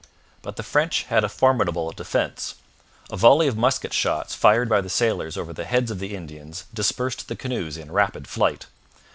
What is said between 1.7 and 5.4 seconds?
defence. A volley of musket shots fired by the sailors